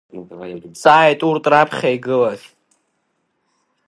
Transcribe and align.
Дҵааит 0.61 1.21
урҭ 1.29 1.43
раԥхьа 1.51 1.89
игылаз. 1.95 2.41